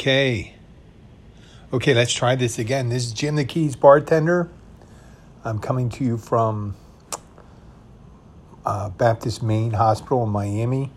Okay. 0.00 0.54
Okay, 1.74 1.92
let's 1.92 2.10
try 2.10 2.34
this 2.34 2.58
again. 2.58 2.88
This 2.88 3.04
is 3.04 3.12
Jim 3.12 3.36
the 3.36 3.44
Keys 3.44 3.76
bartender. 3.76 4.48
I'm 5.44 5.58
coming 5.58 5.90
to 5.90 6.02
you 6.02 6.16
from 6.16 6.74
uh, 8.64 8.88
Baptist 8.88 9.42
Main 9.42 9.72
Hospital 9.72 10.24
in 10.24 10.30
Miami. 10.30 10.90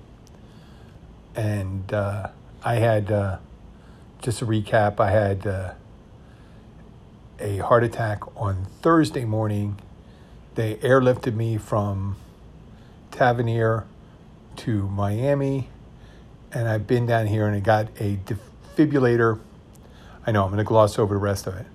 And 1.35 1.93
uh, 1.93 2.29
I 2.63 2.75
had, 2.75 3.11
uh, 3.11 3.39
just 4.21 4.41
a 4.41 4.45
recap, 4.45 5.01
I 5.01 5.11
had 5.11 5.45
uh, 5.45 5.73
a 7.41 7.57
heart 7.57 7.83
attack 7.83 8.21
on 8.37 8.67
Thursday 8.81 9.25
morning. 9.25 9.81
They 10.55 10.75
airlifted 10.75 11.35
me 11.35 11.57
from 11.57 12.15
Tavernier 13.11 13.85
to 14.55 14.87
Miami. 14.87 15.67
And 16.53 16.69
I've 16.69 16.87
been 16.87 17.05
down 17.05 17.27
here 17.27 17.45
and 17.47 17.55
I 17.57 17.59
got 17.59 17.89
a 17.99 18.15
defibrillator. 18.75 19.39
I 20.25 20.31
know 20.31 20.43
I'm 20.43 20.49
going 20.49 20.57
to 20.57 20.63
gloss 20.63 20.97
over 20.97 21.15
the 21.15 21.19
rest 21.19 21.47
of 21.47 21.55
it. 21.55 21.65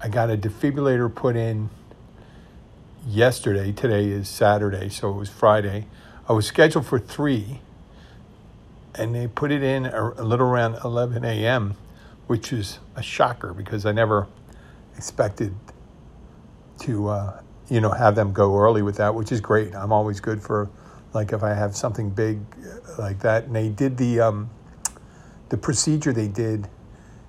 I 0.00 0.08
got 0.08 0.30
a 0.30 0.36
defibrillator 0.36 1.14
put 1.14 1.36
in 1.36 1.70
yesterday. 3.06 3.72
Today 3.72 4.06
is 4.08 4.28
Saturday, 4.28 4.88
so 4.88 5.10
it 5.10 5.16
was 5.16 5.28
Friday. 5.28 5.86
I 6.28 6.32
was 6.32 6.46
scheduled 6.46 6.86
for 6.86 6.98
three, 6.98 7.60
and 8.94 9.14
they 9.14 9.26
put 9.28 9.52
it 9.52 9.62
in 9.62 9.86
a, 9.86 10.12
a 10.16 10.24
little 10.24 10.46
around 10.46 10.78
11 10.84 11.24
a.m., 11.24 11.76
which 12.26 12.52
is 12.52 12.78
a 12.94 13.02
shocker 13.02 13.54
because 13.54 13.86
I 13.86 13.92
never 13.92 14.26
expected 14.96 15.54
to, 16.80 17.08
uh, 17.08 17.40
you 17.68 17.80
know, 17.80 17.90
have 17.90 18.16
them 18.16 18.32
go 18.32 18.56
early 18.56 18.82
with 18.82 18.96
that, 18.96 19.14
which 19.14 19.30
is 19.32 19.40
great. 19.40 19.74
I'm 19.74 19.92
always 19.92 20.20
good 20.20 20.42
for, 20.42 20.68
like, 21.14 21.32
if 21.32 21.42
I 21.42 21.54
have 21.54 21.76
something 21.76 22.10
big 22.10 22.40
uh, 22.64 23.00
like 23.00 23.20
that. 23.20 23.44
And 23.44 23.54
they 23.54 23.68
did 23.68 23.96
the 23.96 24.20
um, 24.20 24.50
the 25.48 25.56
procedure 25.56 26.12
they 26.12 26.28
did, 26.28 26.68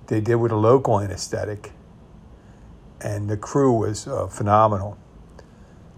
they 0.08 0.20
did 0.20 0.36
with 0.36 0.52
a 0.52 0.56
local 0.56 1.00
anesthetic, 1.00 1.72
and 3.00 3.28
the 3.28 3.36
crew 3.36 3.72
was 3.72 4.06
uh, 4.06 4.26
phenomenal. 4.26 4.98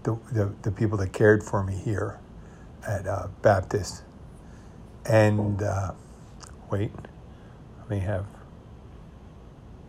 The, 0.03 0.17
the, 0.31 0.53
the 0.63 0.71
people 0.71 0.97
that 0.97 1.13
cared 1.13 1.43
for 1.43 1.63
me 1.63 1.75
here 1.75 2.19
at 2.87 3.05
uh, 3.07 3.27
Baptist, 3.41 4.03
and 5.05 5.61
uh, 5.61 5.91
wait, 6.71 6.91
let 7.79 7.89
me 7.89 7.99
have. 7.99 8.25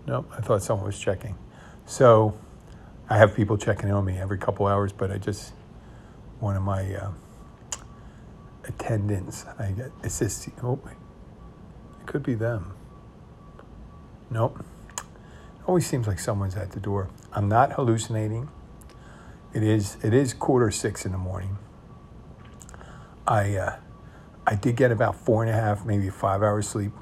Nope, 0.06 0.30
I 0.36 0.40
thought 0.42 0.62
someone 0.62 0.86
was 0.86 0.98
checking. 0.98 1.36
So 1.86 2.38
I 3.08 3.16
have 3.18 3.34
people 3.34 3.56
checking 3.56 3.90
on 3.90 4.04
me 4.04 4.18
every 4.18 4.38
couple 4.38 4.66
hours, 4.66 4.92
but 4.92 5.10
I 5.10 5.18
just 5.18 5.52
one 6.40 6.56
of 6.56 6.62
my 6.62 6.94
uh, 6.94 7.10
attendants, 8.64 9.46
I 9.58 9.70
get 9.70 9.90
assisting. 10.02 10.54
Oh, 10.62 10.80
it 12.02 12.06
could 12.06 12.22
be 12.22 12.34
them. 12.34 12.74
Nope. 14.30 14.64
It 14.98 15.04
always 15.66 15.86
seems 15.86 16.06
like 16.06 16.18
someone's 16.18 16.56
at 16.56 16.72
the 16.72 16.80
door. 16.80 17.08
I'm 17.32 17.48
not 17.48 17.72
hallucinating. 17.72 18.48
It 19.54 19.62
is 19.62 19.96
it 20.02 20.12
is 20.12 20.34
quarter 20.34 20.70
six 20.70 21.04
in 21.04 21.12
the 21.12 21.18
morning. 21.18 21.58
I 23.26 23.56
uh, 23.56 23.76
I 24.46 24.56
did 24.56 24.76
get 24.76 24.90
about 24.90 25.14
four 25.14 25.44
and 25.44 25.50
a 25.50 25.54
half, 25.54 25.84
maybe 25.84 26.10
five 26.10 26.42
hours 26.42 26.68
sleep 26.68 26.92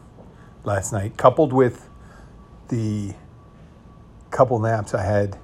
last 0.64 0.92
night, 0.92 1.16
coupled 1.16 1.52
with 1.52 1.88
the 2.68 3.14
couple 4.30 4.58
naps 4.58 4.92
I 4.92 5.02
had 5.02 5.38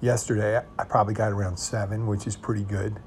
yesterday. 0.00 0.62
I 0.78 0.84
probably 0.84 1.14
got 1.14 1.32
around 1.32 1.58
seven, 1.58 2.06
which 2.06 2.26
is 2.26 2.36
pretty 2.36 2.64
good, 2.64 3.00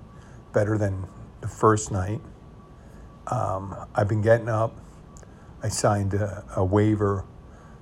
better 0.53 0.77
than 0.77 1.07
the 1.39 1.47
first 1.47 1.91
night. 1.91 2.19
Um, 3.27 3.75
I've 3.95 4.09
been 4.09 4.21
getting 4.21 4.49
up 4.49 4.75
I 5.63 5.69
signed 5.69 6.13
a, 6.13 6.43
a, 6.55 6.65
waiver 6.65 7.25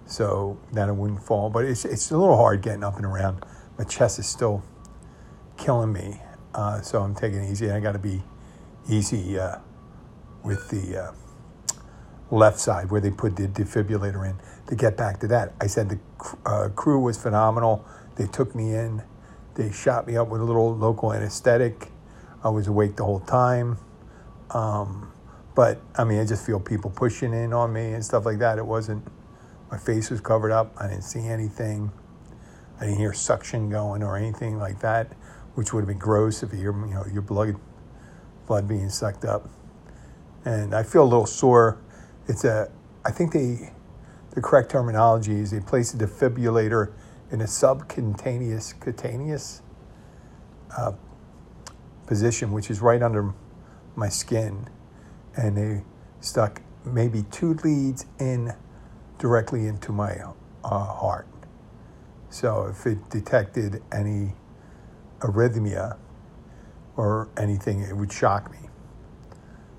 so 0.06 0.60
that 0.74 0.90
it 0.90 0.96
wouldn't 0.96 1.24
fall. 1.24 1.50
But 1.50 1.66
it's, 1.66 1.86
it's 1.86 2.12
a 2.12 2.18
little 2.18 2.38
hard 2.38 2.62
getting 2.62 2.84
up 2.84 2.98
and 2.98 3.06
around. 3.06 3.46
My 3.78 3.86
chest 3.86 4.20
is 4.20 4.28
still 4.28 4.64
killing 5.58 5.94
me. 5.94 6.22
Uh, 6.54 6.82
so 6.82 7.02
I'm 7.02 7.16
taking 7.16 7.44
it 7.44 7.52
easy. 7.52 7.72
I 7.72 7.80
got 7.80 7.94
to 7.94 8.00
be 8.00 8.22
easy 8.90 9.40
uh, 9.40 9.58
with 10.44 10.70
the 10.70 11.04
uh, 11.04 11.12
left 12.32 12.60
side 12.60 12.92
where 12.92 13.02
they 13.02 13.12
put 13.12 13.36
the 13.36 13.48
defibrillator 13.48 14.30
in 14.30 14.36
to 14.68 14.76
get 14.76 14.98
back 14.98 15.20
to 15.22 15.28
that. 15.28 15.54
I 15.62 15.68
said 15.68 15.90
the 15.90 16.00
uh, 16.46 16.70
crew 16.70 17.00
was 17.00 17.22
phenomenal. 17.22 17.86
They 18.16 18.28
took 18.28 18.56
me 18.56 18.74
in. 18.74 19.04
They 19.56 19.72
shot 19.72 20.08
me 20.08 20.18
up 20.18 20.30
with 20.30 20.42
a 20.42 20.44
little 20.44 20.76
local 20.76 21.14
anesthetic. 21.14 21.92
I 22.44 22.50
was 22.50 22.68
awake 22.68 22.96
the 22.96 23.04
whole 23.04 23.20
time. 23.20 23.78
Um, 24.52 25.12
but 25.60 25.82
I 25.98 26.06
mean, 26.06 26.20
I 26.20 26.26
just 26.26 26.46
feel 26.46 26.58
people 26.58 26.90
pushing 26.90 27.34
in 27.34 27.52
on 27.52 27.74
me 27.74 27.92
and 27.92 28.06
stuff 28.06 28.26
like 28.26 28.40
that. 28.40 28.58
It 28.58 28.66
wasn't, 28.66 29.06
my 29.70 29.78
face 29.78 30.10
was 30.10 30.22
covered 30.22 30.54
up. 30.54 30.74
I 30.78 30.88
didn't 30.88 31.04
see 31.04 31.28
anything. 31.28 31.92
I 32.80 32.86
didn't 32.86 33.00
hear 33.00 33.12
suction 33.12 33.70
going 33.70 34.02
or 34.02 34.16
anything 34.16 34.58
like 34.58 34.80
that, 34.80 35.12
which 35.56 35.74
would 35.74 35.82
have 35.82 35.90
been 35.90 35.98
gross 35.98 36.44
if 36.44 36.54
you 36.54 36.60
hear, 36.60 36.72
you 36.72 36.94
know, 36.94 37.04
your 37.12 37.24
blood, 37.24 37.58
blood 38.48 38.70
being 38.70 38.88
sucked 38.88 39.26
up. 39.26 39.50
And 40.46 40.74
I 40.74 40.82
feel 40.84 41.04
a 41.04 41.10
little 41.12 41.26
sore. 41.26 41.82
It's 42.30 42.46
a, 42.46 42.72
I 43.04 43.12
think 43.12 43.34
they, 43.34 43.74
the 44.36 44.42
correct 44.42 44.72
terminology 44.72 45.42
is 45.42 45.52
they 45.52 45.60
place 45.60 45.94
a 45.94 45.98
defibrillator 45.98 46.94
in 47.32 47.42
a 47.42 47.48
subcutaneous, 47.48 48.72
cutaneous 48.72 49.62
uh, 50.78 50.94
position, 52.08 52.54
which 52.54 52.72
is 52.72 52.80
right 52.80 53.04
under 53.04 53.34
my 53.98 54.08
skin 54.08 54.70
and 55.40 55.56
they 55.56 55.84
stuck 56.20 56.62
maybe 56.86 57.24
two 57.32 57.54
leads 57.64 58.06
in 58.20 58.54
directly 59.18 59.68
into 59.68 59.92
my 59.92 60.18
uh, 60.64 60.86
heart. 60.86 61.28
So 62.30 62.68
if 62.68 62.86
it 62.86 63.10
detected 63.10 63.82
any 63.92 64.34
arrhythmia 65.20 65.98
or 66.98 67.30
anything, 67.38 67.82
it 67.82 67.96
would 67.96 68.12
shock 68.12 68.52
me. 68.52 68.70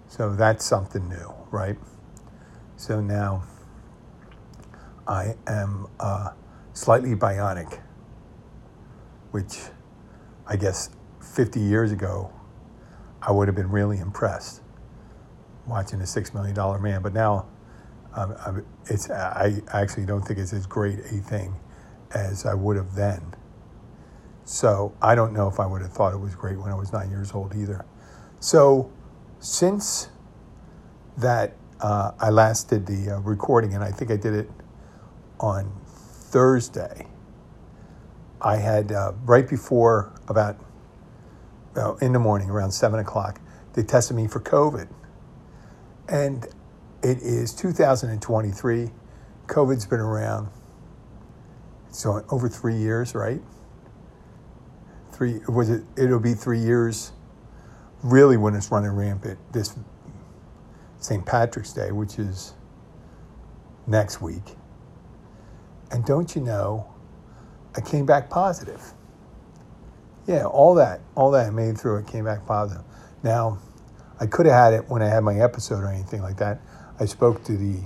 So 0.08 0.34
that's 0.34 0.64
something 0.64 1.08
new, 1.08 1.32
right? 1.50 1.76
So 2.76 3.00
now 3.00 3.44
I 5.06 5.34
am 5.46 5.88
uh, 6.00 6.30
slightly 6.72 7.14
bionic, 7.14 7.80
which 9.30 9.58
I 10.46 10.56
guess 10.56 10.88
50 11.20 11.60
years 11.60 11.92
ago 11.92 12.32
I 13.20 13.30
would 13.30 13.46
have 13.46 13.54
been 13.54 13.70
really 13.70 13.98
impressed 13.98 14.59
watching 15.66 16.00
a 16.00 16.06
six 16.06 16.34
million 16.34 16.54
dollar 16.54 16.78
man. 16.78 17.02
But 17.02 17.14
now, 17.14 17.46
um, 18.14 18.64
it's 18.86 19.10
I 19.10 19.60
actually 19.72 20.06
don't 20.06 20.22
think 20.22 20.38
it's 20.38 20.52
as 20.52 20.66
great 20.66 20.98
a 20.98 21.18
thing 21.18 21.56
as 22.12 22.44
I 22.44 22.54
would 22.54 22.76
have 22.76 22.94
then. 22.94 23.34
So 24.44 24.94
I 25.00 25.14
don't 25.14 25.32
know 25.32 25.48
if 25.48 25.60
I 25.60 25.66
would 25.66 25.82
have 25.82 25.92
thought 25.92 26.12
it 26.12 26.18
was 26.18 26.34
great 26.34 26.58
when 26.58 26.72
I 26.72 26.74
was 26.74 26.92
nine 26.92 27.10
years 27.10 27.32
old 27.32 27.54
either. 27.54 27.84
So 28.40 28.92
since 29.38 30.08
that 31.16 31.54
uh, 31.80 32.12
I 32.18 32.30
last 32.30 32.68
did 32.68 32.86
the 32.86 33.12
uh, 33.12 33.20
recording, 33.20 33.74
and 33.74 33.82
I 33.82 33.90
think 33.90 34.10
I 34.10 34.16
did 34.16 34.34
it 34.34 34.50
on 35.38 35.72
Thursday. 35.86 37.06
I 38.40 38.56
had 38.56 38.92
uh, 38.92 39.12
right 39.24 39.48
before 39.48 40.12
about 40.28 40.58
in 42.00 42.12
the 42.12 42.18
morning 42.18 42.50
around 42.50 42.72
seven 42.72 42.98
o'clock. 42.98 43.40
They 43.74 43.82
tested 43.82 44.16
me 44.16 44.26
for 44.26 44.40
COVID. 44.40 44.88
And 46.10 46.44
it 47.02 47.18
is 47.18 47.54
2023. 47.54 48.90
COVID's 49.46 49.86
been 49.86 50.00
around 50.00 50.48
so 51.90 52.24
over 52.30 52.48
three 52.48 52.76
years, 52.76 53.14
right? 53.14 53.40
Three 55.12 55.40
was 55.48 55.70
it? 55.70 55.82
It'll 55.96 56.20
be 56.20 56.34
three 56.34 56.58
years, 56.58 57.12
really, 58.02 58.36
when 58.36 58.54
it's 58.54 58.70
running 58.70 58.90
rampant. 58.90 59.38
This 59.52 59.76
St. 60.98 61.24
Patrick's 61.24 61.72
Day, 61.72 61.92
which 61.92 62.18
is 62.18 62.54
next 63.86 64.20
week. 64.20 64.56
And 65.90 66.04
don't 66.04 66.34
you 66.34 66.42
know, 66.42 66.92
I 67.76 67.80
came 67.80 68.06
back 68.06 68.30
positive. 68.30 68.82
Yeah, 70.26 70.44
all 70.44 70.74
that, 70.76 71.00
all 71.16 71.30
that 71.32 71.46
I 71.46 71.50
made 71.50 71.78
through 71.78 71.98
it 71.98 72.06
came 72.06 72.24
back 72.24 72.46
positive. 72.46 72.84
Now, 73.22 73.58
I 74.20 74.26
could 74.26 74.44
have 74.44 74.54
had 74.54 74.72
it 74.74 74.88
when 74.90 75.00
I 75.00 75.08
had 75.08 75.24
my 75.24 75.40
episode 75.40 75.82
or 75.82 75.88
anything 75.88 76.20
like 76.20 76.36
that. 76.36 76.60
I 77.00 77.06
spoke 77.06 77.42
to 77.44 77.56
the 77.56 77.78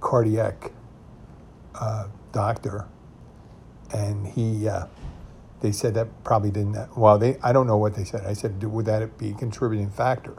cardiac 0.00 0.72
uh, 1.74 2.08
doctor, 2.32 2.86
and 3.94 4.26
he, 4.26 4.68
uh, 4.68 4.86
they 5.62 5.72
said 5.72 5.94
that 5.94 6.08
probably 6.22 6.50
didn't. 6.50 6.76
Well, 6.96 7.18
they, 7.18 7.38
I 7.42 7.54
don't 7.54 7.66
know 7.66 7.78
what 7.78 7.94
they 7.94 8.04
said. 8.04 8.26
I 8.26 8.34
said, 8.34 8.62
would 8.62 8.84
that 8.84 9.16
be 9.16 9.30
a 9.30 9.34
contributing 9.34 9.90
factor 9.90 10.36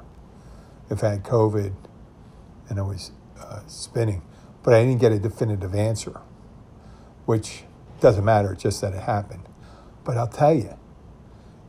if 0.91 1.03
I 1.03 1.09
had 1.09 1.23
COVID 1.23 1.73
and 2.69 2.79
I 2.79 2.83
was 2.83 3.11
uh, 3.39 3.61
spinning? 3.65 4.21
But 4.61 4.75
I 4.75 4.83
didn't 4.83 5.01
get 5.01 5.11
a 5.11 5.19
definitive 5.19 5.73
answer, 5.73 6.21
which 7.25 7.63
doesn't 7.99 8.23
matter. 8.23 8.53
It's 8.53 8.63
just 8.63 8.79
that 8.81 8.93
it 8.93 9.01
happened. 9.01 9.47
But 10.03 10.17
I'll 10.17 10.27
tell 10.27 10.53
you, 10.53 10.77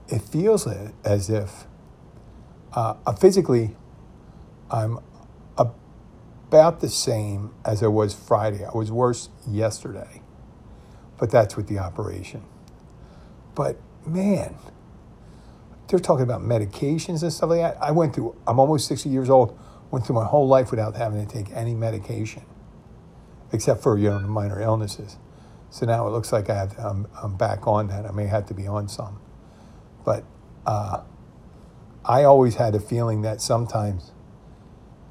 it 0.08 0.20
feels 0.20 0.66
as 1.04 1.30
if 1.30 1.66
uh, 2.74 3.12
physically, 3.14 3.76
I'm 4.70 4.98
about 6.54 6.80
the 6.80 6.88
same 6.88 7.52
as 7.64 7.82
I 7.82 7.88
was 7.88 8.14
Friday. 8.14 8.64
I 8.64 8.76
was 8.76 8.90
worse 8.90 9.28
yesterday, 9.46 10.22
but 11.18 11.30
that's 11.30 11.56
with 11.56 11.68
the 11.68 11.78
operation. 11.78 12.44
But 13.54 13.76
man, 14.06 14.54
they're 15.88 15.98
talking 15.98 16.22
about 16.22 16.42
medications 16.42 17.22
and 17.22 17.32
stuff 17.32 17.50
like 17.50 17.60
that. 17.60 17.82
I 17.82 17.90
went 17.90 18.14
through, 18.14 18.36
I'm 18.46 18.58
almost 18.58 18.86
60 18.88 19.08
years 19.08 19.30
old, 19.30 19.58
went 19.90 20.06
through 20.06 20.16
my 20.16 20.24
whole 20.24 20.46
life 20.46 20.70
without 20.70 20.96
having 20.96 21.26
to 21.26 21.32
take 21.32 21.50
any 21.52 21.74
medication, 21.74 22.42
except 23.52 23.82
for, 23.82 23.98
you 23.98 24.10
know, 24.10 24.20
minor 24.20 24.60
illnesses. 24.60 25.16
So 25.70 25.86
now 25.86 26.06
it 26.06 26.10
looks 26.10 26.32
like 26.32 26.48
I 26.50 26.54
have, 26.54 26.78
I'm, 26.78 27.08
I'm 27.20 27.36
back 27.36 27.66
on 27.66 27.88
that. 27.88 28.06
I 28.06 28.12
may 28.12 28.26
have 28.26 28.46
to 28.46 28.54
be 28.54 28.66
on 28.66 28.88
some. 28.88 29.20
But 30.04 30.24
uh, 30.66 31.02
I 32.04 32.24
always 32.24 32.56
had 32.56 32.74
a 32.74 32.80
feeling 32.80 33.22
that 33.22 33.40
sometimes, 33.40 34.12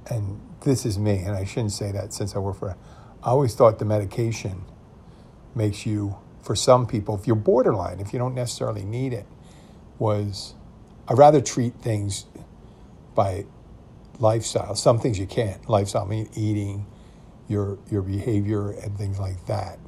and 0.09 0.39
this 0.61 0.85
is 0.85 0.99
me, 0.99 1.17
and 1.17 1.35
I 1.35 1.43
shouldn't 1.43 1.71
say 1.71 1.91
that 1.91 2.13
since 2.13 2.35
I 2.35 2.39
work 2.39 2.57
for, 2.57 2.77
I 3.23 3.29
always 3.29 3.55
thought 3.55 3.79
the 3.79 3.85
medication 3.85 4.63
makes 5.55 5.85
you, 5.85 6.17
for 6.41 6.55
some 6.55 6.85
people, 6.85 7.15
if 7.15 7.25
you're 7.25 7.35
borderline, 7.35 7.99
if 7.99 8.13
you 8.13 8.19
don't 8.19 8.35
necessarily 8.35 8.83
need 8.83 9.13
it, 9.13 9.25
was 9.97 10.53
I'd 11.07 11.17
rather 11.17 11.41
treat 11.41 11.75
things 11.75 12.25
by 13.15 13.45
lifestyle. 14.19 14.75
Some 14.75 14.99
things 14.99 15.19
you 15.19 15.25
can't. 15.25 15.67
Lifestyle, 15.69 16.03
I 16.03 16.07
mean 16.07 16.29
eating, 16.35 16.85
your 17.47 17.77
your 17.89 18.01
behavior, 18.01 18.71
and 18.71 18.97
things 18.97 19.19
like 19.19 19.45
that. 19.47 19.79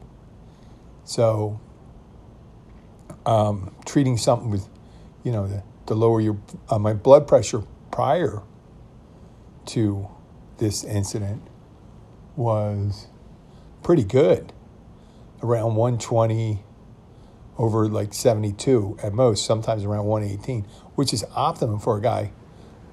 So, 1.04 1.60
um, 3.26 3.76
treating 3.86 4.18
something 4.18 4.50
with, 4.50 4.68
you 5.24 5.32
know, 5.32 5.48
the, 5.48 5.64
to 5.88 5.94
lower 5.94 6.22
your 6.22 6.38
uh, 6.70 6.80
my 6.80 6.94
blood 6.94 7.28
pressure 7.28 7.64
prior 7.92 8.42
to 9.66 10.08
this 10.58 10.84
incident 10.84 11.42
was 12.36 13.08
pretty 13.84 14.04
good, 14.04 14.52
around 15.42 15.76
120 15.76 16.64
over 17.58 17.88
like 17.88 18.14
72 18.14 18.98
at 19.02 19.14
most, 19.14 19.46
sometimes 19.46 19.84
around 19.84 20.06
118, 20.06 20.64
which 20.96 21.14
is 21.14 21.24
optimum 21.36 21.80
for 21.80 21.98
a 21.98 22.02
guy 22.02 22.32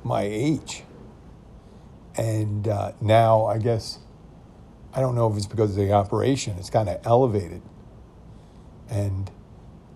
my 0.05 0.23
age. 0.23 0.85
And 2.17 2.69
uh, 2.69 2.93
now, 3.01 3.47
I 3.47 3.59
guess, 3.59 3.99
I 4.93 5.01
don't 5.01 5.15
know 5.15 5.31
if 5.31 5.37
it's 5.37 5.47
because 5.47 5.71
of 5.71 5.77
the 5.77 5.93
operation, 5.93 6.57
it's 6.59 6.71
kind 6.71 6.89
of 6.89 7.01
elevated. 7.05 7.63
And 8.91 9.31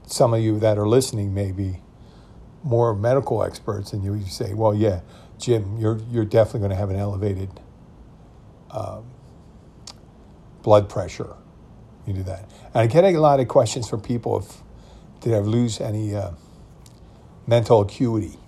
some 0.06 0.32
of 0.32 0.40
you 0.40 0.58
that 0.60 0.78
are 0.78 0.88
listening 0.88 1.34
may 1.34 1.52
be 1.52 1.82
more 2.67 2.95
medical 2.95 3.43
experts, 3.43 3.93
and 3.93 4.05
you 4.05 4.21
say, 4.27 4.53
well, 4.53 4.75
yeah, 4.75 5.01
Jim, 5.39 5.79
you're, 5.79 5.99
you're 6.11 6.25
definitely 6.25 6.61
going 6.61 6.71
to 6.71 6.77
have 6.77 6.91
an 6.91 6.97
elevated 6.97 7.49
um, 8.71 9.05
blood 10.63 10.89
pressure 10.89 11.37
you 12.07 12.13
do 12.13 12.23
that. 12.25 12.49
And 12.75 12.77
I 12.77 12.87
get 12.87 13.05
a 13.05 13.19
lot 13.19 13.41
of 13.41 13.49
questions 13.49 13.89
from 13.89 14.01
people 14.01 14.39
if 14.39 14.63
did 15.21 15.35
I 15.35 15.39
lose 15.39 15.81
any 15.81 16.15
uh, 16.15 16.33
mental 17.47 17.81
acuity? 17.81 18.39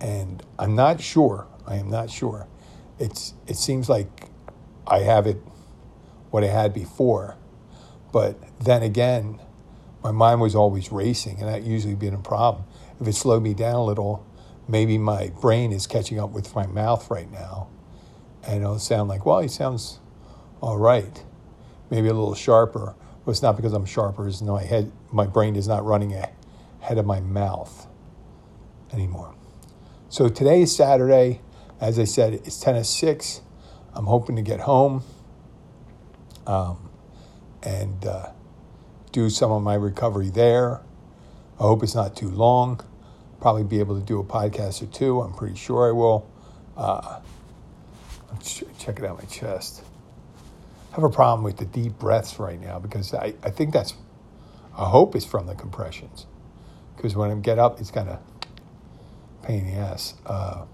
And 0.00 0.42
I'm 0.58 0.74
not 0.74 1.00
sure. 1.00 1.46
I 1.66 1.76
am 1.76 1.90
not 1.90 2.10
sure. 2.10 2.46
It's 2.98 3.34
it 3.46 3.56
seems 3.56 3.88
like 3.88 4.08
I 4.86 5.00
have 5.00 5.26
it 5.26 5.38
what 6.30 6.44
I 6.44 6.48
had 6.48 6.72
before, 6.72 7.36
but 8.12 8.36
then 8.60 8.82
again, 8.82 9.40
my 10.02 10.12
mind 10.12 10.40
was 10.40 10.54
always 10.54 10.92
racing, 10.92 11.40
and 11.40 11.48
that 11.48 11.62
usually 11.62 11.94
been 11.94 12.14
a 12.14 12.18
problem. 12.18 12.64
If 13.00 13.06
it 13.06 13.14
slowed 13.14 13.42
me 13.42 13.54
down 13.54 13.74
a 13.74 13.84
little, 13.84 14.26
maybe 14.66 14.98
my 14.98 15.32
brain 15.40 15.72
is 15.72 15.86
catching 15.86 16.18
up 16.18 16.30
with 16.30 16.54
my 16.54 16.66
mouth 16.66 17.10
right 17.10 17.30
now, 17.30 17.68
and 18.46 18.62
it'll 18.62 18.78
sound 18.78 19.08
like, 19.08 19.26
well, 19.26 19.40
he 19.40 19.48
sounds 19.48 20.00
all 20.60 20.78
right 20.78 21.24
maybe 21.90 22.08
a 22.08 22.14
little 22.14 22.34
sharper. 22.34 22.94
But 23.24 23.32
it's 23.32 23.42
not 23.42 23.56
because 23.56 23.72
I'm 23.72 23.84
sharper. 23.84 24.26
It's 24.28 24.40
my 24.40 24.62
head, 24.62 24.90
my 25.12 25.26
brain 25.26 25.56
is 25.56 25.68
not 25.68 25.84
running 25.84 26.14
ahead 26.14 26.98
of 26.98 27.06
my 27.06 27.20
mouth 27.20 27.86
anymore. 28.92 29.34
So 30.08 30.28
today 30.28 30.62
is 30.62 30.74
Saturday. 30.74 31.40
As 31.80 31.98
I 31.98 32.04
said, 32.04 32.32
it's 32.32 32.58
10 32.60 32.74
to 32.74 32.84
6. 32.84 33.40
I'm 33.94 34.06
hoping 34.06 34.36
to 34.36 34.42
get 34.42 34.60
home 34.60 35.02
um, 36.46 36.90
and 37.62 38.04
uh, 38.06 38.30
do 39.18 39.28
some 39.28 39.50
of 39.50 39.62
my 39.62 39.74
recovery 39.74 40.30
there. 40.30 40.80
I 41.58 41.62
hope 41.62 41.82
it's 41.82 41.94
not 41.94 42.14
too 42.14 42.30
long. 42.30 42.80
Probably 43.40 43.64
be 43.64 43.80
able 43.80 43.98
to 43.98 44.06
do 44.06 44.20
a 44.20 44.24
podcast 44.24 44.80
or 44.80 44.86
two. 44.86 45.20
I'm 45.20 45.34
pretty 45.34 45.56
sure 45.56 45.88
I 45.88 45.92
will. 45.92 46.30
Uh, 46.76 47.20
check 48.78 48.98
it 48.98 49.04
out 49.04 49.18
my 49.18 49.24
chest 49.24 49.82
I 50.92 50.94
have 50.94 51.04
a 51.04 51.08
problem 51.08 51.42
with 51.42 51.56
the 51.56 51.64
deep 51.64 51.98
breaths 51.98 52.38
right 52.38 52.60
now 52.60 52.78
because 52.78 53.12
I, 53.12 53.34
I 53.42 53.50
think 53.50 53.72
that's, 53.72 53.94
I 54.76 54.88
hope 54.88 55.16
it's 55.16 55.24
from 55.24 55.46
the 55.46 55.54
compressions. 55.54 56.26
Because 56.96 57.16
when 57.16 57.30
I 57.30 57.34
get 57.34 57.58
up, 57.58 57.80
it's 57.80 57.90
kind 57.90 58.08
of 58.08 58.20
pain 59.42 59.66
in 59.66 59.74
the 59.74 59.80
ass 59.80 60.14
uh, 60.26 60.64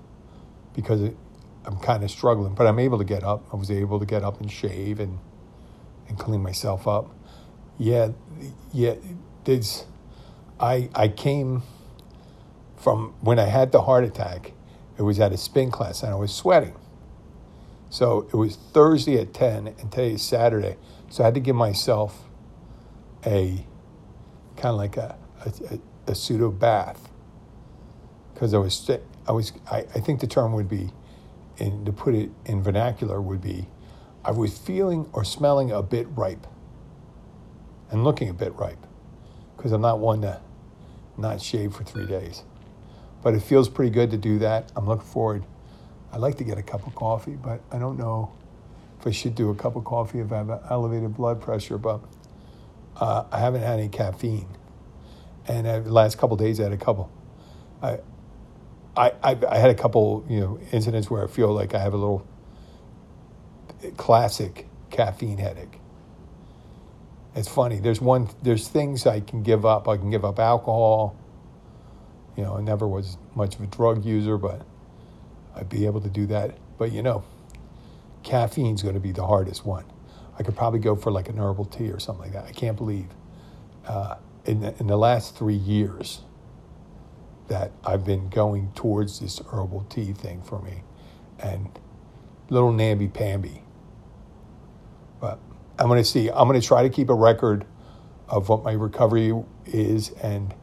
because 0.75 1.00
it, 1.00 1.17
I'm 1.64 1.79
kind 1.79 2.05
of 2.05 2.11
struggling. 2.11 2.55
But 2.55 2.67
I'm 2.67 2.79
able 2.79 2.99
to 2.99 3.05
get 3.05 3.25
up. 3.25 3.44
I 3.52 3.56
was 3.56 3.70
able 3.70 3.99
to 3.99 4.06
get 4.06 4.23
up 4.23 4.41
and 4.41 4.50
shave 4.50 5.00
and, 5.00 5.19
and 6.08 6.19
clean 6.19 6.43
myself 6.43 6.87
up. 6.87 7.11
Yeah, 7.78 8.10
yeah, 8.72 8.94
there's, 9.44 9.84
I, 10.60 10.90
I 10.94 11.08
came 11.08 11.62
from 12.76 13.14
when 13.20 13.38
I 13.38 13.46
had 13.46 13.72
the 13.72 13.82
heart 13.82 14.04
attack, 14.04 14.52
it 14.98 15.02
was 15.02 15.20
at 15.20 15.32
a 15.32 15.38
spin 15.38 15.70
class 15.70 16.02
and 16.02 16.12
I 16.12 16.16
was 16.16 16.34
sweating. 16.34 16.76
So 17.90 18.28
it 18.32 18.34
was 18.34 18.56
Thursday 18.56 19.20
at 19.20 19.34
10, 19.34 19.68
and 19.68 19.90
today 19.90 20.12
is 20.14 20.22
Saturday. 20.22 20.76
So 21.10 21.22
I 21.22 21.26
had 21.26 21.34
to 21.34 21.40
give 21.40 21.56
myself 21.56 22.24
a 23.26 23.66
kind 24.56 24.72
of 24.72 24.76
like 24.76 24.96
a, 24.96 25.16
a, 25.46 25.80
a 26.08 26.14
pseudo 26.14 26.50
bath 26.50 27.08
because 28.34 28.54
I 28.54 28.58
was, 28.58 28.90
I 29.28 29.32
was, 29.32 29.52
I, 29.70 29.78
I 29.78 30.00
think 30.00 30.20
the 30.20 30.26
term 30.26 30.52
would 30.54 30.68
be, 30.68 30.90
and 31.58 31.86
to 31.86 31.92
put 31.92 32.14
it 32.14 32.30
in 32.46 32.62
vernacular, 32.62 33.20
would 33.22 33.42
be 33.42 33.68
I 34.24 34.32
was 34.32 34.58
feeling 34.58 35.08
or 35.12 35.24
smelling 35.24 35.72
a 35.72 35.82
bit 35.82 36.08
ripe 36.10 36.46
and 37.94 38.05
looking 38.05 38.29
a 38.29 38.35
bit 38.35 38.55
ripe 38.56 38.87
because 39.56 39.73
I'm 39.73 39.81
not 39.81 40.00
one 40.00 40.20
to 40.23 40.41
not 41.17 41.41
shave 41.41 41.75
for 41.75 41.85
three 41.85 42.06
days. 42.06 42.43
But 43.23 43.35
it 43.35 43.41
feels 43.41 43.70
pretty 43.70 43.91
good 43.91 44.11
to 44.11 44.19
do 44.19 44.41
that. 44.41 44.70
I'm 44.76 44.87
looking 44.87 45.06
forward 45.06 45.44
I'd 46.14 46.20
like 46.20 46.37
to 46.37 46.44
get 46.44 46.58
a 46.58 46.62
cup 46.62 46.87
of 46.87 46.94
coffee, 46.94 47.35
but 47.35 47.61
I 47.73 47.79
don't 47.81 47.99
know 47.99 48.32
if 49.00 49.06
I 49.06 49.11
should 49.11 49.35
do 49.35 49.50
a 49.50 49.55
cup 49.56 49.75
of 49.75 49.85
coffee 49.85 50.20
if 50.20 50.31
I 50.31 50.37
have 50.37 50.62
elevated 50.70 51.17
blood 51.17 51.41
pressure. 51.41 51.76
But 51.76 52.03
uh, 52.96 53.24
I 53.32 53.41
haven't 53.41 53.63
had 53.63 53.81
any 53.81 53.89
caffeine, 53.89 54.46
and 55.48 55.67
uh, 55.67 55.81
the 55.81 55.93
last 55.93 56.17
couple 56.17 56.36
days 56.36 56.60
I 56.60 56.65
had 56.65 56.72
a 56.72 56.77
couple. 56.77 57.10
I, 57.82 57.98
I, 58.96 59.13
I 59.24 59.58
had 59.58 59.70
a 59.70 59.74
couple, 59.74 60.24
you 60.29 60.39
know, 60.39 60.60
incidents 60.70 61.10
where 61.10 61.24
I 61.24 61.27
feel 61.27 61.53
like 61.53 61.74
I 61.74 61.81
have 61.81 61.94
a 61.94 61.96
little 61.96 62.24
classic 63.96 64.69
caffeine 64.91 65.39
headache. 65.39 65.81
It's 67.34 67.48
funny. 67.48 67.81
There's 67.81 68.00
one. 68.00 68.29
There's 68.43 68.69
things 68.69 69.06
I 69.06 69.20
can 69.20 69.43
give 69.43 69.67
up. 69.67 69.88
I 69.88 69.96
can 69.96 70.10
give 70.10 70.24
up 70.24 70.38
alcohol. 70.38 71.17
You 72.36 72.44
know, 72.44 72.56
I 72.56 72.60
never 72.60 72.88
was 72.88 73.19
much 73.34 73.56
of 73.56 73.62
a 73.62 73.67
drug 73.67 74.05
user, 74.05 74.38
but 74.38 74.62
I'd 75.56 75.69
be 75.69 75.86
able 75.86 76.00
to 76.03 76.10
do 76.10 76.26
that. 76.26 76.58
But 76.79 76.93
you 76.93 77.03
know, 77.03 77.24
caffeine's 78.22 78.82
going 78.82 78.94
to 78.94 79.00
be 79.00 79.12
the 79.12 79.26
hardest 79.26 79.67
one. 79.67 79.84
I 80.38 80.43
could 80.43 80.56
probably 80.56 80.81
go 80.81 80.96
for 80.96 81.12
like 81.12 81.29
an 81.29 81.38
herbal 81.38 81.67
tea 81.67 81.91
or 81.91 82.00
something 82.00 82.24
like 82.24 82.32
that. 82.34 82.46
I 82.46 82.53
can't 82.53 82.76
believe 82.76 83.06
uh, 83.86 84.17
in, 84.44 84.60
the, 84.60 84.74
in 84.81 84.86
the 84.88 84.96
last 84.96 85.36
three 85.36 85.55
years 85.55 86.22
that 87.48 87.72
I've 87.84 88.05
been 88.05 88.31
going 88.31 88.72
towards 88.74 89.20
this 89.20 89.41
herbal 89.53 89.86
tea 89.91 90.12
thing 90.12 90.43
for 90.43 90.60
me 90.62 90.82
and 91.38 91.79
little 92.50 92.72
namby 92.72 93.08
pamby. 93.08 93.63
I'm 95.84 95.91
going 95.91 96.03
to 96.03 96.08
see. 96.08 96.31
I'm 96.31 96.48
going 96.48 96.58
to 96.58 96.67
try 96.67 96.82
to 96.82 96.88
keep 96.88 97.10
a 97.10 97.14
record 97.14 97.67
of 98.26 98.48
what 98.48 98.64
my 98.64 98.72
recovery 98.72 99.34
is 99.67 100.12
and 100.22 100.55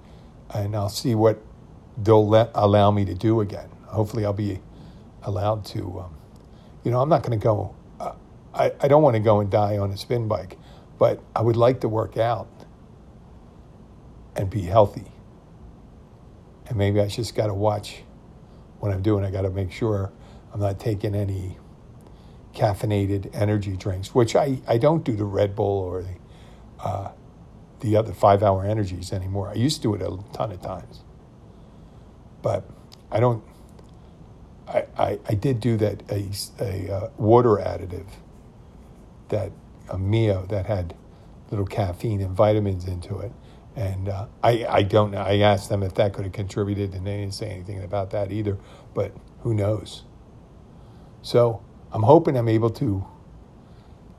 and 0.51 0.75
I'll 0.75 0.89
see 0.89 1.13
what 1.13 1.39
they'll 1.95 2.27
let, 2.27 2.49
allow 2.55 2.89
me 2.89 3.05
to 3.05 3.13
do 3.13 3.39
again. 3.39 3.69
Hopefully, 3.85 4.25
I'll 4.25 4.33
be 4.33 4.61
allowed 5.21 5.63
to. 5.65 5.99
Um, 5.99 6.17
you 6.83 6.89
know, 6.89 6.99
I'm 6.99 7.07
not 7.07 7.21
going 7.21 7.39
to 7.39 7.43
go. 7.43 7.75
Uh, 7.99 8.13
I 8.51 8.71
I 8.81 8.87
don't 8.87 9.03
want 9.03 9.15
to 9.15 9.19
go 9.19 9.41
and 9.41 9.51
die 9.51 9.77
on 9.77 9.91
a 9.91 9.97
spin 9.97 10.27
bike, 10.27 10.57
but 10.97 11.21
I 11.35 11.43
would 11.43 11.55
like 11.55 11.81
to 11.81 11.87
work 11.87 12.17
out 12.17 12.49
and 14.35 14.49
be 14.49 14.61
healthy. 14.63 15.11
And 16.65 16.79
maybe 16.79 16.99
I 16.99 17.07
just 17.07 17.35
got 17.35 17.45
to 17.45 17.53
watch 17.53 18.01
what 18.79 18.91
I'm 18.91 19.03
doing. 19.03 19.23
I 19.23 19.29
got 19.29 19.43
to 19.43 19.51
make 19.51 19.71
sure 19.71 20.11
I'm 20.51 20.61
not 20.61 20.79
taking 20.79 21.13
any 21.13 21.59
caffeinated 22.53 23.29
energy 23.33 23.77
drinks, 23.77 24.13
which 24.13 24.35
I, 24.35 24.61
I 24.67 24.77
don't 24.77 25.03
do 25.03 25.15
the 25.15 25.25
Red 25.25 25.55
Bull 25.55 25.79
or 25.79 26.01
the 26.01 26.15
uh, 26.83 27.11
the 27.79 27.95
other 27.95 28.13
five 28.13 28.43
hour 28.43 28.63
energies 28.63 29.11
anymore. 29.11 29.49
I 29.49 29.53
used 29.55 29.77
to 29.77 29.83
do 29.83 29.93
it 29.95 30.01
a 30.01 30.17
ton 30.33 30.51
of 30.51 30.61
times, 30.61 31.01
but 32.41 32.69
I 33.11 33.19
don't 33.19 33.43
I, 34.67 34.85
I, 34.97 35.19
I 35.27 35.33
did 35.33 35.59
do 35.59 35.77
that 35.77 36.03
a, 36.09 36.29
a 36.59 36.93
uh, 36.93 37.09
water 37.17 37.57
additive 37.57 38.07
that 39.29 39.51
a 39.89 39.97
Mio 39.97 40.45
that 40.47 40.65
had 40.65 40.95
little 41.49 41.65
caffeine 41.65 42.21
and 42.21 42.31
vitamins 42.35 42.85
into 42.87 43.19
it. 43.19 43.31
And 43.75 44.09
uh, 44.09 44.27
I, 44.43 44.65
I 44.67 44.83
don't 44.83 45.11
know. 45.11 45.21
I 45.21 45.37
asked 45.37 45.69
them 45.69 45.83
if 45.83 45.93
that 45.95 46.13
could 46.13 46.25
have 46.25 46.33
contributed, 46.33 46.93
and 46.93 47.07
they 47.07 47.17
didn't 47.17 47.33
say 47.33 47.49
anything 47.49 47.83
about 47.83 48.11
that 48.11 48.31
either. 48.31 48.57
But 48.93 49.13
who 49.41 49.53
knows? 49.53 50.03
So 51.21 51.63
I'm 51.93 52.03
hoping 52.03 52.37
I'm 52.37 52.47
able 52.47 52.69
to 52.71 53.05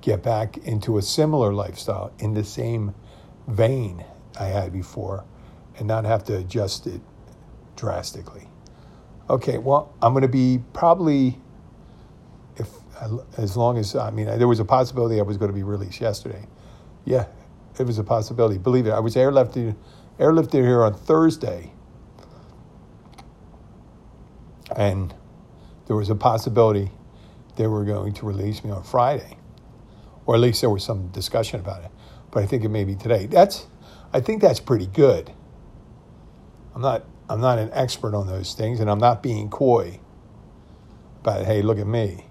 get 0.00 0.23
back 0.23 0.59
into 0.59 0.99
a 0.99 1.02
similar 1.02 1.52
lifestyle 1.52 2.12
in 2.19 2.35
the 2.35 2.45
same 2.45 2.95
vein 3.47 4.05
I 4.38 4.47
had 4.47 4.73
before 4.73 5.25
and 5.79 5.88
not 5.88 6.05
have 6.05 6.25
to 6.25 6.37
adjust 6.37 6.87
it 6.87 7.00
drastically. 7.76 8.49
Okay, 9.31 9.59
well, 9.59 9.95
I'm 10.02 10.12
going 10.12 10.23
to 10.23 10.29
be 10.29 10.61
probably, 10.73 11.38
if 12.57 12.69
as 13.38 13.57
long 13.57 13.79
as, 13.79 13.97
I 13.97 14.11
mean, 14.11 14.26
there 14.26 14.49
was 14.49 14.61
a 14.61 14.64
possibility 14.64 15.19
I 15.19 15.23
was 15.23 15.38
going 15.38 15.50
to 15.50 15.55
be 15.55 15.62
released 15.62 16.00
yesterday. 16.00 16.47
Yeah, 17.05 17.26
it 17.79 17.85
was 17.85 17.99
a 17.99 18.05
possibility. 18.05 18.59
Believe 18.59 18.87
it, 18.87 18.91
I 18.91 19.00
was 19.00 19.14
airlifted, 19.14 19.76
airlifted 20.19 20.62
here 20.62 20.83
on 20.83 20.95
Thursday. 20.95 21.73
And 24.76 25.14
there 25.87 25.97
was 25.97 26.11
a 26.11 26.14
possibility 26.14 26.91
they 27.56 27.66
were 27.66 27.85
going 27.85 28.12
to 28.14 28.26
release 28.26 28.64
me 28.64 28.71
on 28.71 28.82
Friday, 28.82 29.37
or 30.26 30.35
at 30.35 30.40
least 30.40 30.61
there 30.61 30.71
was 30.71 30.85
some 30.85 31.09
discussion 31.09 31.61
about 31.61 31.85
it. 31.85 31.90
But 32.30 32.42
I 32.42 32.47
think 32.47 32.64
it 32.64 32.71
may 32.71 32.85
be 32.85 32.94
today. 32.94 33.26
That's, 33.26 33.66
I 34.12 34.21
think 34.21 34.40
that's 34.40 34.61
pretty 34.61 34.87
good. 34.87 35.32
I'm 36.75 36.80
not, 36.80 37.04
I'm 37.28 37.40
not 37.40 37.59
an 37.59 37.71
expert 37.73 38.14
on 38.14 38.26
those 38.26 38.54
things, 38.54 38.80
and 38.80 38.90
I'm 38.90 38.99
not 38.99 39.23
being 39.23 39.50
coy. 39.50 40.00
But 41.23 41.44
hey, 41.44 41.62
look 41.62 41.78
at 41.78 41.87
me, 41.87 42.26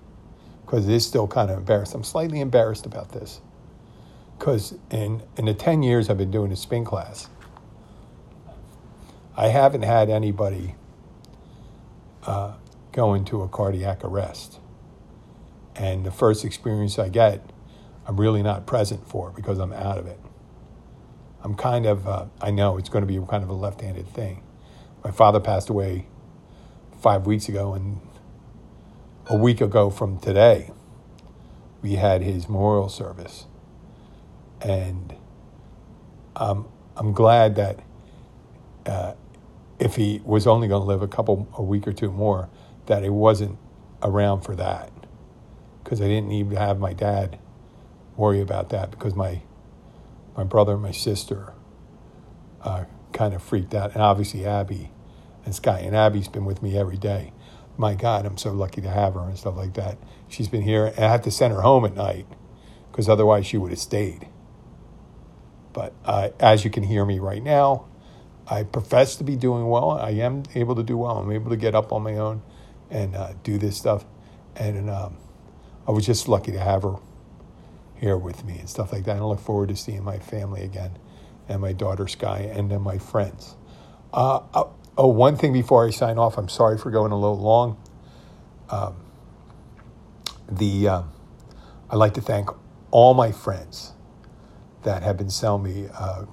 because 0.65 0.87
it 0.87 0.93
is 0.93 1.05
still 1.05 1.27
kind 1.27 1.51
of 1.51 1.57
embarrassed. 1.57 1.93
I'm 1.93 2.03
slightly 2.03 2.41
embarrassed 2.41 2.85
about 2.85 3.11
this, 3.11 3.41
because 4.37 4.73
in 4.89 5.21
in 5.37 5.45
the 5.45 5.53
ten 5.53 5.83
years 5.83 6.09
I've 6.09 6.17
been 6.17 6.31
doing 6.31 6.51
a 6.51 6.55
spin 6.55 6.83
class, 6.83 7.29
I 9.37 9.47
haven't 9.49 9.83
had 9.83 10.09
anybody 10.09 10.75
uh, 12.25 12.53
go 12.91 13.13
into 13.13 13.43
a 13.43 13.47
cardiac 13.47 14.03
arrest. 14.03 14.59
And 15.81 16.05
the 16.05 16.11
first 16.11 16.45
experience 16.45 16.99
I 16.99 17.09
get, 17.09 17.43
I'm 18.05 18.19
really 18.19 18.43
not 18.43 18.67
present 18.67 19.09
for 19.09 19.31
because 19.31 19.57
I'm 19.57 19.73
out 19.73 19.97
of 19.97 20.05
it. 20.05 20.19
I'm 21.43 21.55
kind 21.55 21.87
of, 21.87 22.07
uh, 22.07 22.25
I 22.39 22.51
know 22.51 22.77
it's 22.77 22.87
going 22.87 23.01
to 23.01 23.07
be 23.07 23.19
kind 23.27 23.43
of 23.43 23.49
a 23.49 23.53
left 23.53 23.81
handed 23.81 24.07
thing. 24.07 24.43
My 25.03 25.09
father 25.09 25.39
passed 25.39 25.69
away 25.69 26.05
five 27.01 27.25
weeks 27.25 27.49
ago, 27.49 27.73
and 27.73 27.99
a 29.25 29.35
week 29.35 29.59
ago 29.59 29.89
from 29.89 30.19
today, 30.19 30.69
we 31.81 31.95
had 31.95 32.21
his 32.21 32.47
memorial 32.47 32.87
service. 32.87 33.47
And 34.61 35.15
um, 36.35 36.67
I'm 36.95 37.11
glad 37.11 37.55
that 37.55 37.79
uh, 38.85 39.13
if 39.79 39.95
he 39.95 40.21
was 40.23 40.45
only 40.45 40.67
going 40.67 40.83
to 40.83 40.87
live 40.87 41.01
a 41.01 41.07
couple, 41.07 41.49
a 41.57 41.63
week 41.63 41.87
or 41.87 41.91
two 41.91 42.11
more, 42.11 42.51
that 42.85 43.03
it 43.03 43.13
wasn't 43.13 43.57
around 44.03 44.41
for 44.41 44.55
that 44.55 44.90
because 45.91 46.01
I 46.01 46.07
didn't 46.07 46.29
need 46.29 46.51
to 46.51 46.55
have 46.57 46.79
my 46.79 46.93
dad 46.93 47.37
worry 48.15 48.39
about 48.39 48.69
that 48.69 48.91
because 48.91 49.13
my 49.13 49.41
my 50.37 50.45
brother 50.45 50.71
and 50.71 50.81
my 50.81 50.91
sister 50.91 51.51
uh, 52.61 52.85
kind 53.11 53.33
of 53.33 53.43
freaked 53.43 53.75
out, 53.75 53.91
and 53.91 54.01
obviously 54.01 54.45
Abby 54.45 54.89
and 55.43 55.53
Sky. 55.53 55.79
And 55.79 55.93
Abby's 55.93 56.29
been 56.29 56.45
with 56.45 56.63
me 56.63 56.77
every 56.77 56.95
day. 56.95 57.33
My 57.75 57.93
God, 57.93 58.25
I'm 58.25 58.37
so 58.37 58.53
lucky 58.53 58.79
to 58.79 58.89
have 58.89 59.15
her 59.15 59.19
and 59.19 59.37
stuff 59.37 59.57
like 59.57 59.73
that. 59.73 59.97
She's 60.29 60.47
been 60.47 60.61
here, 60.61 60.85
and 60.85 61.03
I 61.03 61.11
have 61.11 61.23
to 61.23 61.31
send 61.31 61.53
her 61.53 61.59
home 61.59 61.83
at 61.83 61.93
night 61.93 62.25
because 62.89 63.09
otherwise 63.09 63.45
she 63.45 63.57
would 63.57 63.71
have 63.71 63.79
stayed. 63.79 64.29
But 65.73 65.93
uh, 66.05 66.29
as 66.39 66.63
you 66.63 66.71
can 66.71 66.83
hear 66.83 67.03
me 67.03 67.19
right 67.19 67.43
now, 67.43 67.89
I 68.47 68.63
profess 68.63 69.17
to 69.17 69.25
be 69.25 69.35
doing 69.35 69.67
well. 69.67 69.91
I 69.91 70.11
am 70.11 70.43
able 70.55 70.75
to 70.75 70.83
do 70.83 70.95
well. 70.95 71.17
I'm 71.17 71.31
able 71.33 71.49
to 71.49 71.57
get 71.57 71.75
up 71.75 71.91
on 71.91 72.01
my 72.01 72.15
own 72.15 72.43
and 72.89 73.13
uh, 73.13 73.33
do 73.43 73.57
this 73.57 73.75
stuff. 73.75 74.05
And 74.55 74.89
um, 74.89 75.17
I 75.91 75.93
was 75.93 76.05
just 76.05 76.29
lucky 76.29 76.53
to 76.53 76.59
have 76.59 76.83
her 76.83 76.95
here 77.95 78.15
with 78.15 78.45
me 78.45 78.57
and 78.57 78.69
stuff 78.69 78.93
like 78.93 79.03
that. 79.03 79.11
And 79.11 79.19
I 79.19 79.25
look 79.25 79.41
forward 79.41 79.67
to 79.67 79.75
seeing 79.75 80.05
my 80.05 80.19
family 80.19 80.63
again 80.63 80.97
and 81.49 81.59
my 81.59 81.73
daughter 81.73 82.07
Sky 82.07 82.49
and 82.55 82.71
then 82.71 82.81
my 82.81 82.97
friends. 82.97 83.57
Uh, 84.13 84.39
uh, 84.53 84.69
oh, 84.97 85.07
one 85.09 85.35
thing 85.35 85.51
before 85.51 85.85
I 85.85 85.89
sign 85.89 86.17
off, 86.17 86.37
I'm 86.37 86.47
sorry 86.47 86.77
for 86.77 86.91
going 86.91 87.11
a 87.11 87.19
little 87.19 87.37
long. 87.37 87.77
Um, 88.69 89.03
the 90.49 90.87
uh, 90.87 91.03
I'd 91.89 91.97
like 91.97 92.13
to 92.13 92.21
thank 92.21 92.47
all 92.91 93.13
my 93.13 93.33
friends 93.33 93.91
that 94.83 95.03
have 95.03 95.17
been 95.17 95.29
sending 95.29 95.83
me 95.83 95.89
uh, 95.93 96.23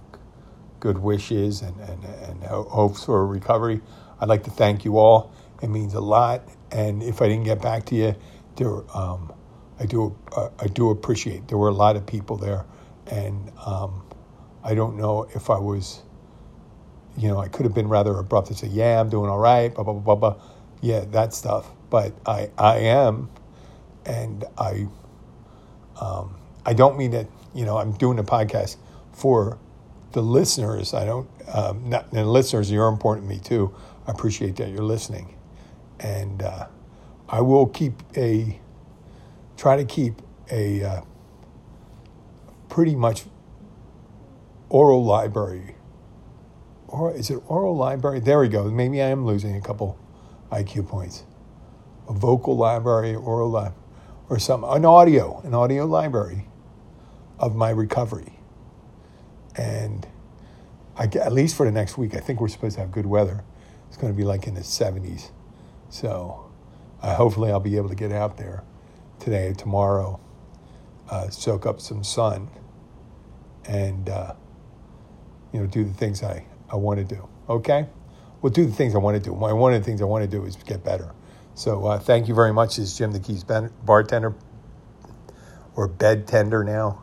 good 0.79 0.99
wishes 0.99 1.62
and, 1.62 1.81
and, 1.81 2.05
and 2.05 2.45
hopes 2.45 3.07
for 3.07 3.27
recovery. 3.27 3.81
I'd 4.21 4.29
like 4.29 4.45
to 4.45 4.50
thank 4.50 4.85
you 4.85 4.99
all. 4.99 5.33
It 5.61 5.67
means 5.67 5.95
a 5.95 6.00
lot. 6.00 6.49
And 6.71 7.03
if 7.03 7.21
I 7.21 7.27
didn't 7.27 7.45
get 7.45 7.61
back 7.61 7.87
to 7.87 7.97
you, 7.97 8.15
there, 8.55 8.97
um, 8.97 9.33
I 9.80 9.87
do 9.87 10.16
uh, 10.37 10.49
I 10.58 10.66
do 10.66 10.90
appreciate. 10.90 11.49
There 11.49 11.58
were 11.58 11.68
a 11.68 11.75
lot 11.75 11.97
of 11.97 12.06
people 12.06 12.37
there, 12.37 12.64
and 13.06 13.52
um, 13.64 14.02
I 14.64 14.75
don't 14.75 14.97
know 14.97 15.28
if 15.35 15.50
I 15.50 15.58
was, 15.58 16.02
you 17.16 17.28
know, 17.28 17.38
I 17.38 17.49
could 17.49 17.64
have 17.64 17.75
been 17.75 17.88
rather 17.88 18.16
abrupt 18.18 18.49
and 18.49 18.56
say, 18.58 18.68
"Yeah, 18.68 19.00
I'm 19.00 19.08
doing 19.08 19.30
all 19.30 19.38
right," 19.38 19.73
blah 19.75 19.85
blah 19.85 19.94
blah 19.94 20.14
blah, 20.14 20.30
blah. 20.35 20.42
yeah, 20.80 21.04
that 21.11 21.32
stuff. 21.35 21.70
But 21.90 22.12
I 22.26 22.50
I 22.58 22.78
am, 22.78 23.30
and 24.04 24.44
I 24.56 24.88
um, 26.00 26.37
I 26.66 26.73
don't 26.73 26.99
mean 26.99 27.12
that 27.12 27.26
you 27.54 27.64
know 27.64 27.78
I'm 27.78 27.92
doing 27.92 28.18
a 28.18 28.25
podcast 28.25 28.76
for 29.12 29.58
the 30.12 30.23
listeners. 30.23 30.94
I 30.94 31.04
don't 31.04 31.28
um, 31.52 31.88
not, 31.88 32.12
and 32.12 32.30
listeners, 32.30 32.70
you're 32.70 32.88
important 32.88 33.28
to 33.28 33.35
me 33.35 33.40
too. 33.40 33.75
I 34.06 34.11
appreciate 34.11 34.56
that 34.56 34.70
you're 34.70 34.82
listening, 34.82 35.37
and 36.00 36.42
uh, 36.42 36.66
I 37.28 37.40
will 37.42 37.66
keep 37.66 38.02
a 38.16 38.58
try 39.59 39.77
to 39.77 39.85
keep 39.85 40.23
a 40.50 40.83
uh, 40.83 41.00
pretty 42.71 42.95
much 42.95 43.25
oral 44.71 45.05
library. 45.05 45.75
Or 46.87 47.12
is 47.12 47.29
it 47.29 47.43
oral 47.49 47.77
library? 47.77 48.21
There 48.21 48.38
we 48.38 48.49
go. 48.49 48.71
Maybe 48.71 49.03
I 49.03 49.09
am 49.09 49.27
losing 49.27 49.57
a 49.57 49.61
couple 49.61 49.99
IQ 50.50 50.88
points. 50.88 51.25
A 52.09 52.15
vocal 52.15 52.57
library, 52.57 53.15
oral 53.15 53.75
or 54.31 54.38
some 54.38 54.65
an 54.65 54.85
audio, 54.85 55.41
an 55.45 55.53
audio 55.53 55.85
library 55.85 56.47
of 57.38 57.55
my 57.55 57.71
recovery. 57.71 58.38
And 59.57 60.07
I, 60.97 61.05
at 61.05 61.33
least 61.33 61.57
for 61.57 61.67
the 61.67 61.73
next 61.73 61.99
week, 61.99 62.15
I 62.15 62.21
think 62.21 62.41
we're 62.41 62.49
supposed 62.49 62.77
to 62.77 62.81
have 62.81 62.93
good 62.93 63.07
weather. 63.07 63.45
It's 63.88 63.97
going 63.97 64.12
to 64.12 64.17
be 64.17 64.25
like 64.25 64.47
in 64.47 64.55
the 64.55 64.61
70s. 64.61 65.31
So 65.91 66.50
uh, 67.03 67.17
hopefully 67.17 67.50
I'll 67.50 67.61
be 67.61 67.77
able 67.77 67.88
to 67.88 67.95
get 67.95 68.12
out 68.12 68.37
there 68.37 68.62
today, 69.28 69.52
tomorrow, 69.52 70.18
uh, 71.11 71.28
soak 71.28 71.66
up 71.66 71.80
some 71.80 72.02
sun, 72.02 72.49
and 73.66 74.08
uh, 74.08 74.35
you 75.52 75.61
know 75.61 75.66
do 75.66 75.85
the 75.85 75.92
things 75.92 76.23
I, 76.23 76.47
I 76.70 76.76
want 76.76 76.99
to 76.99 77.04
do. 77.04 77.28
Okay, 77.49 77.87
well 78.40 78.50
do 78.50 78.64
the 78.64 78.73
things 78.73 78.94
I 78.94 78.99
want 78.99 79.16
to 79.16 79.23
do. 79.23 79.32
One 79.35 79.75
of 79.75 79.80
the 79.80 79.85
things 79.85 80.00
I 80.00 80.06
want 80.06 80.25
to 80.25 80.30
do 80.30 80.44
is 80.44 80.56
get 80.56 80.82
better. 80.82 81.12
So 81.54 81.87
uh, 81.87 81.99
thank 81.99 82.28
you 82.28 82.35
very 82.35 82.52
much. 82.52 82.76
This 82.76 82.90
is 82.92 82.99
Jim 82.99 83.12
the 83.12 83.20
Keys 83.20 83.44
bartender 83.85 84.35
or 85.76 85.88
bed 85.88 86.26
tender 86.26 86.64
now. 86.64 87.02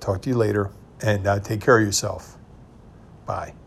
talk 0.00 0.22
to 0.22 0.30
you 0.30 0.36
later, 0.36 0.70
and 1.02 1.26
uh, 1.26 1.40
take 1.40 1.60
care 1.60 1.78
of 1.78 1.84
yourself. 1.84 2.38
Bye. 3.26 3.61